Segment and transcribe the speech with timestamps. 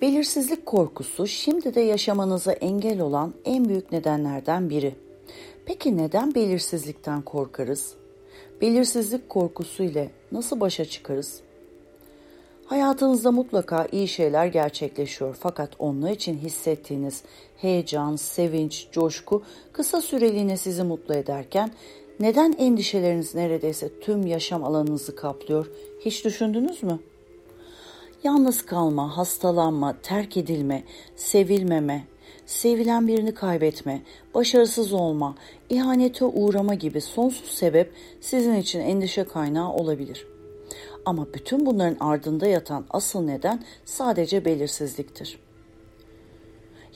[0.00, 4.94] Belirsizlik korkusu şimdi de yaşamanıza engel olan en büyük nedenlerden biri.
[5.66, 7.94] Peki neden belirsizlikten korkarız?
[8.60, 11.40] Belirsizlik korkusu ile nasıl başa çıkarız?
[12.66, 17.22] Hayatınızda mutlaka iyi şeyler gerçekleşiyor fakat onlar için hissettiğiniz
[17.56, 19.42] heyecan, sevinç, coşku
[19.72, 21.70] kısa süreliğine sizi mutlu ederken
[22.20, 25.70] neden endişeleriniz neredeyse tüm yaşam alanınızı kaplıyor
[26.00, 26.98] hiç düşündünüz mü?
[28.24, 30.82] Yalnız kalma, hastalanma, terk edilme,
[31.16, 32.04] sevilmeme,
[32.46, 34.02] sevilen birini kaybetme,
[34.34, 35.34] başarısız olma,
[35.70, 40.26] ihanete uğrama gibi sonsuz sebep sizin için endişe kaynağı olabilir.
[41.04, 45.38] Ama bütün bunların ardında yatan asıl neden sadece belirsizliktir.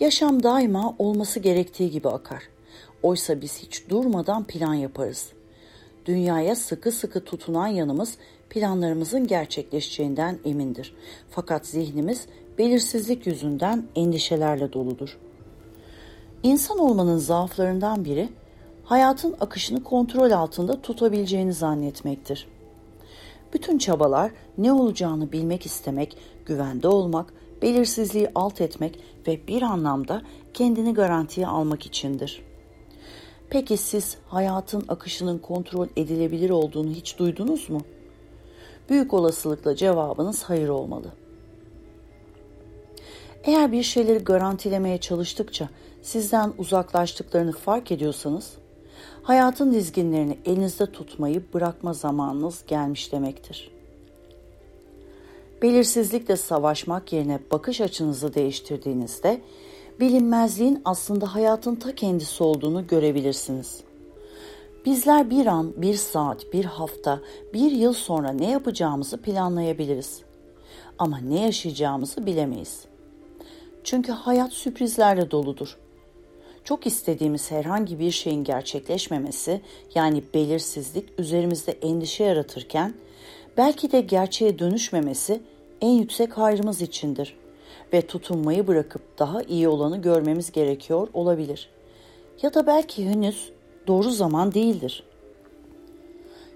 [0.01, 2.43] Yaşam daima olması gerektiği gibi akar.
[3.03, 5.33] Oysa biz hiç durmadan plan yaparız.
[6.07, 8.17] Dünyaya sıkı sıkı tutunan yanımız
[8.51, 10.95] planlarımızın gerçekleşeceğinden emindir.
[11.31, 12.27] Fakat zihnimiz
[12.59, 15.19] belirsizlik yüzünden endişelerle doludur.
[16.43, 18.29] İnsan olmanın zaaflarından biri
[18.85, 22.47] hayatın akışını kontrol altında tutabileceğini zannetmektir.
[23.53, 30.23] Bütün çabalar ne olacağını bilmek istemek, güvende olmak, belirsizliği alt etmek ve bir anlamda
[30.55, 32.43] kendini garantiye almak içindir.
[33.51, 37.81] Peki siz hayatın akışının kontrol edilebilir olduğunu hiç duydunuz mu?
[38.91, 41.07] Büyük olasılıkla cevabınız hayır olmalı.
[43.45, 45.69] Eğer bir şeyleri garantilemeye çalıştıkça
[46.03, 48.53] sizden uzaklaştıklarını fark ediyorsanız,
[49.23, 53.71] hayatın dizginlerini elinizde tutmayı bırakma zamanınız gelmiş demektir.
[55.63, 59.41] Belirsizlikle savaşmak yerine bakış açınızı değiştirdiğinizde
[60.01, 63.90] bilinmezliğin aslında hayatın ta kendisi olduğunu görebilirsiniz.
[64.85, 67.21] Bizler bir an, bir saat, bir hafta,
[67.55, 70.23] bir yıl sonra ne yapacağımızı planlayabiliriz.
[70.99, 72.85] Ama ne yaşayacağımızı bilemeyiz.
[73.85, 75.79] Çünkü hayat sürprizlerle doludur.
[76.65, 79.61] Çok istediğimiz herhangi bir şeyin gerçekleşmemesi,
[79.95, 82.95] yani belirsizlik üzerimizde endişe yaratırken,
[83.57, 85.41] belki de gerçeğe dönüşmemesi
[85.81, 87.37] en yüksek hayrımız içindir
[87.93, 91.69] ve tutunmayı bırakıp daha iyi olanı görmemiz gerekiyor olabilir.
[92.43, 93.53] Ya da belki henüz
[93.87, 95.05] doğru zaman değildir.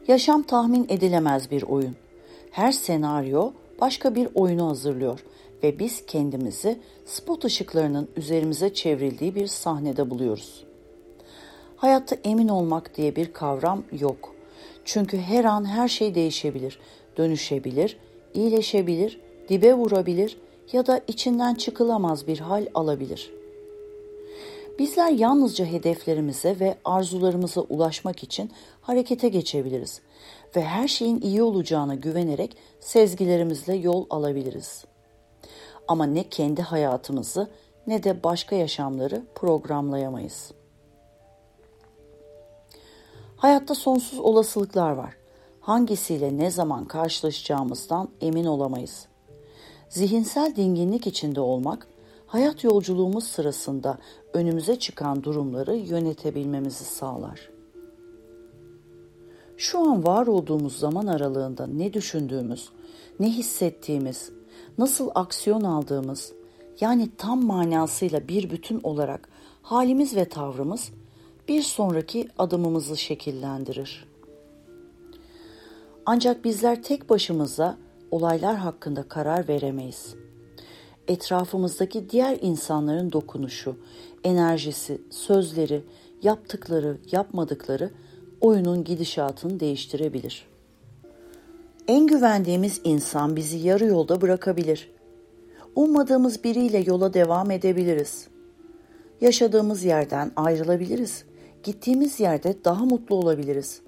[0.08, 1.96] Yaşam tahmin edilemez bir oyun.
[2.50, 5.24] Her senaryo başka bir oyunu hazırlıyor
[5.62, 10.64] ve biz kendimizi spot ışıklarının üzerimize çevrildiği bir sahnede buluyoruz.
[11.76, 14.34] Hayatta emin olmak diye bir kavram yok.
[14.84, 16.78] Çünkü her an her şey değişebilir,
[17.16, 17.96] dönüşebilir,
[18.34, 20.38] iyileşebilir, dibe vurabilir
[20.72, 23.32] ya da içinden çıkılamaz bir hal alabilir.
[24.78, 30.00] Bizler yalnızca hedeflerimize ve arzularımıza ulaşmak için harekete geçebiliriz
[30.56, 34.84] ve her şeyin iyi olacağına güvenerek sezgilerimizle yol alabiliriz.
[35.88, 37.50] Ama ne kendi hayatımızı
[37.86, 40.52] ne de başka yaşamları programlayamayız.
[43.36, 45.16] Hayatta sonsuz olasılıklar var.
[45.60, 49.06] Hangisiyle ne zaman karşılaşacağımızdan emin olamayız.
[49.88, 51.86] Zihinsel dinginlik içinde olmak,
[52.34, 53.98] hayat yolculuğumuz sırasında
[54.32, 57.50] önümüze çıkan durumları yönetebilmemizi sağlar.
[59.56, 62.68] Şu an var olduğumuz zaman aralığında ne düşündüğümüz,
[63.20, 64.32] ne hissettiğimiz,
[64.78, 66.32] nasıl aksiyon aldığımız,
[66.80, 69.28] yani tam manasıyla bir bütün olarak
[69.62, 70.90] halimiz ve tavrımız
[71.48, 74.08] bir sonraki adımımızı şekillendirir.
[76.06, 77.78] Ancak bizler tek başımıza
[78.10, 80.23] olaylar hakkında karar veremeyiz.
[81.08, 83.76] Etrafımızdaki diğer insanların dokunuşu,
[84.24, 85.82] enerjisi, sözleri,
[86.22, 87.90] yaptıkları, yapmadıkları
[88.40, 90.46] oyunun gidişatını değiştirebilir.
[91.88, 94.90] En güvendiğimiz insan bizi yarı yolda bırakabilir.
[95.76, 98.28] Ummadığımız biriyle yola devam edebiliriz.
[99.20, 101.24] Yaşadığımız yerden ayrılabiliriz.
[101.62, 103.80] Gittiğimiz yerde daha mutlu olabiliriz.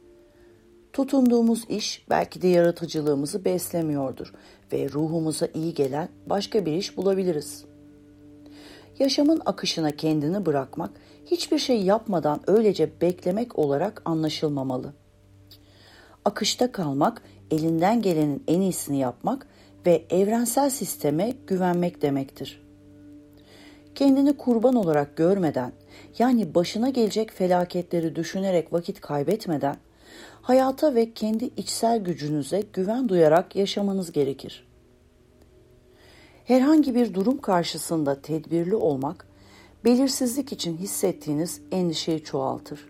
[0.96, 4.32] Tutunduğumuz iş belki de yaratıcılığımızı beslemiyordur
[4.72, 7.64] ve ruhumuza iyi gelen başka bir iş bulabiliriz.
[8.98, 10.90] Yaşamın akışına kendini bırakmak,
[11.26, 14.92] hiçbir şey yapmadan öylece beklemek olarak anlaşılmamalı.
[16.24, 19.46] Akışta kalmak, elinden gelenin en iyisini yapmak
[19.86, 22.62] ve evrensel sisteme güvenmek demektir.
[23.94, 25.72] Kendini kurban olarak görmeden,
[26.18, 29.76] yani başına gelecek felaketleri düşünerek vakit kaybetmeden
[30.42, 34.66] hayata ve kendi içsel gücünüze güven duyarak yaşamanız gerekir.
[36.44, 39.26] Herhangi bir durum karşısında tedbirli olmak,
[39.84, 42.88] belirsizlik için hissettiğiniz endişeyi çoğaltır.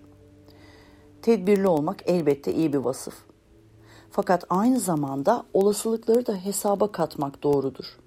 [1.23, 3.14] Tedbirli olmak elbette iyi bir vasıf.
[4.11, 7.99] Fakat aynı zamanda olasılıkları da hesaba katmak doğrudur.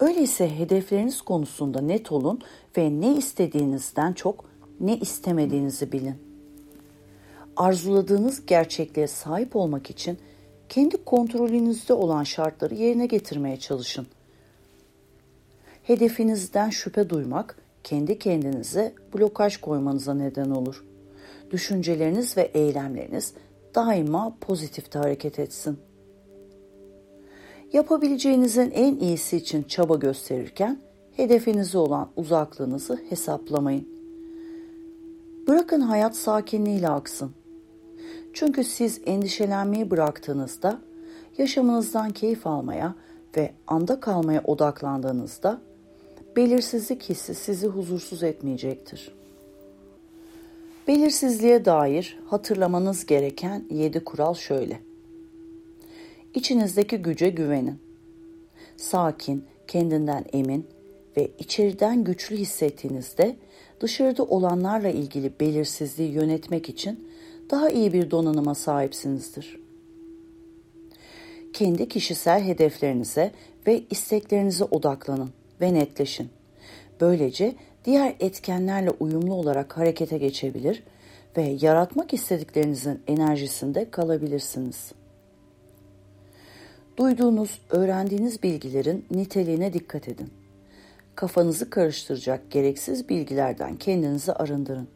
[0.00, 2.40] Öyleyse hedefleriniz konusunda net olun
[2.76, 4.44] ve ne istediğinizden çok
[4.80, 6.16] ne istemediğinizi bilin.
[7.56, 10.18] Arzuladığınız gerçekliğe sahip olmak için
[10.68, 14.06] kendi kontrolünüzde olan şartları yerine getirmeye çalışın.
[15.82, 20.84] Hedefinizden şüphe duymak kendi kendinize blokaj koymanıza neden olur.
[21.50, 23.34] Düşünceleriniz ve eylemleriniz
[23.74, 25.78] daima pozitifte hareket etsin.
[27.72, 30.78] Yapabileceğinizin en iyisi için çaba gösterirken
[31.16, 33.97] hedefinize olan uzaklığınızı hesaplamayın.
[35.48, 37.30] Bırakın hayat sakinliğiyle aksın.
[38.32, 40.80] Çünkü siz endişelenmeyi bıraktığınızda,
[41.38, 42.94] yaşamınızdan keyif almaya
[43.36, 45.60] ve anda kalmaya odaklandığınızda
[46.36, 49.14] belirsizlik hissi sizi huzursuz etmeyecektir.
[50.88, 54.80] Belirsizliğe dair hatırlamanız gereken 7 kural şöyle.
[56.34, 57.78] İçinizdeki güce güvenin.
[58.76, 60.66] Sakin, kendinden emin
[61.16, 63.36] ve içeriden güçlü hissettiğinizde
[63.80, 67.08] dışarıda olanlarla ilgili belirsizliği yönetmek için
[67.50, 69.60] daha iyi bir donanıma sahipsinizdir.
[71.52, 73.32] Kendi kişisel hedeflerinize
[73.66, 76.28] ve isteklerinize odaklanın ve netleşin.
[77.00, 80.82] Böylece diğer etkenlerle uyumlu olarak harekete geçebilir
[81.36, 84.92] ve yaratmak istediklerinizin enerjisinde kalabilirsiniz.
[86.96, 90.30] Duyduğunuz, öğrendiğiniz bilgilerin niteliğine dikkat edin.
[91.18, 94.88] Kafanızı karıştıracak gereksiz bilgilerden kendinizi arındırın.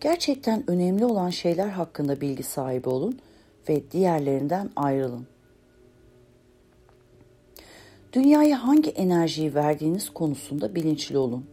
[0.00, 3.18] Gerçekten önemli olan şeyler hakkında bilgi sahibi olun
[3.68, 5.26] ve diğerlerinden ayrılın.
[8.12, 11.46] Dünyaya hangi enerjiyi verdiğiniz konusunda bilinçli olun.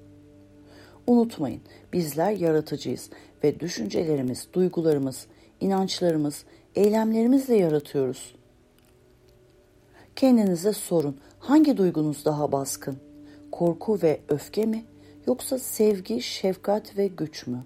[1.08, 1.62] Unutmayın,
[1.94, 3.10] bizler yaratıcıyız
[3.44, 5.28] ve düşüncelerimiz, duygularımız,
[5.62, 6.46] inançlarımız,
[6.76, 8.36] eylemlerimizle yaratıyoruz.
[10.16, 13.11] Kendinize sorun, hangi duygunuz daha baskın?
[13.52, 14.86] Korku ve öfke mi
[15.28, 17.66] yoksa sevgi, şefkat ve güç mü?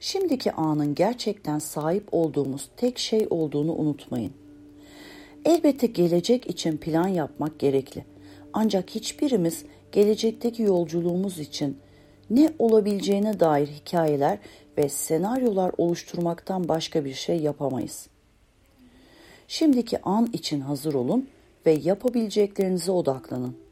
[0.00, 4.32] Şimdiki anın gerçekten sahip olduğumuz tek şey olduğunu unutmayın.
[5.44, 8.04] Elbette gelecek için plan yapmak gerekli.
[8.52, 11.78] Ancak hiçbirimiz gelecekteki yolculuğumuz için
[12.30, 14.38] ne olabileceğine dair hikayeler
[14.78, 18.06] ve senaryolar oluşturmaktan başka bir şey yapamayız.
[19.48, 21.28] Şimdiki an için hazır olun
[21.66, 23.67] ve yapabileceklerinize odaklanın.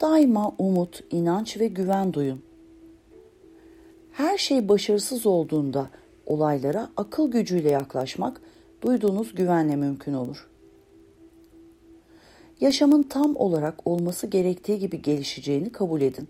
[0.00, 2.42] Daima umut, inanç ve güven duyun.
[4.12, 5.90] Her şey başarısız olduğunda
[6.26, 8.40] olaylara akıl gücüyle yaklaşmak
[8.82, 10.48] duyduğunuz güvenle mümkün olur.
[12.60, 16.28] Yaşamın tam olarak olması gerektiği gibi gelişeceğini kabul edin.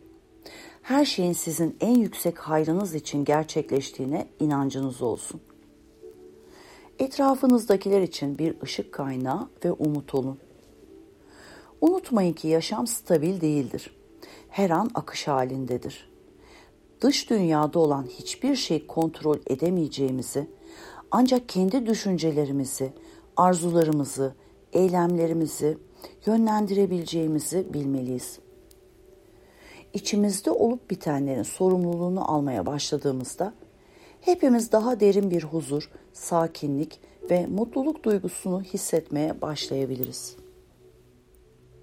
[0.83, 5.41] Her şeyin sizin en yüksek hayrınız için gerçekleştiğine inancınız olsun.
[6.99, 10.39] Etrafınızdakiler için bir ışık kaynağı ve umut olun.
[11.85, 13.97] Unutmayın ki yaşam stabil değildir.
[14.49, 16.11] Her an akış halindedir.
[17.01, 20.47] Dış dünyada olan hiçbir şey kontrol edemeyeceğimizi,
[21.11, 22.93] ancak kendi düşüncelerimizi,
[23.37, 24.35] arzularımızı,
[24.73, 25.79] eylemlerimizi
[26.27, 28.39] yönlendirebileceğimizi bilmeliyiz.
[29.95, 33.55] İçimizde olup bitenlerin sorumluluğunu almaya başladığımızda
[34.21, 40.44] hepimiz daha derin bir huzur, sakinlik ve mutluluk duygusunu hissetmeye başlayabiliriz.